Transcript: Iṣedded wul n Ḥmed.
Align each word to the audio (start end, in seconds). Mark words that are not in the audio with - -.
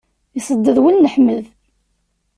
Iṣedded 0.39 0.77
wul 0.81 0.97
n 0.99 1.09
Ḥmed. 1.13 1.45